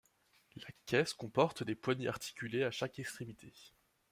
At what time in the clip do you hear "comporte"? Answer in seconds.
1.13-1.61